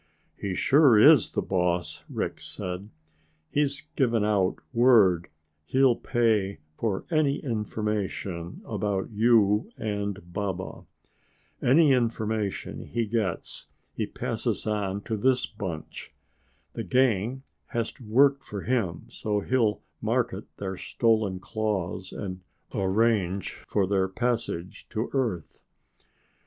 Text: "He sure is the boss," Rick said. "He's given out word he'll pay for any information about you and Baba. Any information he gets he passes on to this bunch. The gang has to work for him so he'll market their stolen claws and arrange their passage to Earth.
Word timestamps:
"He 0.35 0.55
sure 0.55 0.97
is 0.97 1.29
the 1.29 1.43
boss," 1.43 2.03
Rick 2.09 2.39
said. 2.41 2.89
"He's 3.51 3.83
given 3.95 4.25
out 4.25 4.55
word 4.73 5.27
he'll 5.65 5.95
pay 5.95 6.57
for 6.75 7.05
any 7.11 7.35
information 7.43 8.63
about 8.65 9.11
you 9.11 9.69
and 9.77 10.33
Baba. 10.33 10.87
Any 11.61 11.91
information 11.91 12.87
he 12.87 13.05
gets 13.05 13.67
he 13.93 14.07
passes 14.07 14.65
on 14.65 15.01
to 15.03 15.15
this 15.15 15.45
bunch. 15.45 16.15
The 16.73 16.83
gang 16.83 17.43
has 17.67 17.91
to 17.91 18.03
work 18.03 18.41
for 18.43 18.61
him 18.63 19.05
so 19.09 19.41
he'll 19.41 19.83
market 20.01 20.45
their 20.57 20.77
stolen 20.77 21.39
claws 21.39 22.11
and 22.11 22.41
arrange 22.73 23.63
their 23.71 24.07
passage 24.07 24.87
to 24.89 25.11
Earth. 25.13 25.61